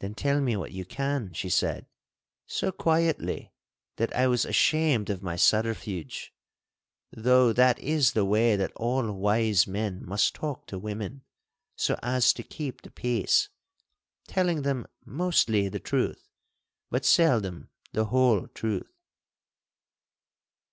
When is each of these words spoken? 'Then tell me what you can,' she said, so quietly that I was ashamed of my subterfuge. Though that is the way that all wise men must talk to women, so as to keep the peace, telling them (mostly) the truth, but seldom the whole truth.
'Then 0.00 0.16
tell 0.16 0.40
me 0.40 0.56
what 0.56 0.72
you 0.72 0.84
can,' 0.84 1.32
she 1.32 1.48
said, 1.48 1.86
so 2.46 2.72
quietly 2.72 3.52
that 3.94 4.12
I 4.12 4.26
was 4.26 4.44
ashamed 4.44 5.10
of 5.10 5.22
my 5.22 5.36
subterfuge. 5.36 6.34
Though 7.12 7.52
that 7.52 7.78
is 7.78 8.14
the 8.14 8.24
way 8.24 8.56
that 8.56 8.72
all 8.74 9.12
wise 9.12 9.64
men 9.64 10.04
must 10.04 10.34
talk 10.34 10.66
to 10.66 10.76
women, 10.80 11.22
so 11.76 11.96
as 12.02 12.32
to 12.32 12.42
keep 12.42 12.82
the 12.82 12.90
peace, 12.90 13.48
telling 14.26 14.62
them 14.62 14.88
(mostly) 15.04 15.68
the 15.68 15.78
truth, 15.78 16.28
but 16.90 17.04
seldom 17.04 17.70
the 17.92 18.06
whole 18.06 18.48
truth. 18.48 18.90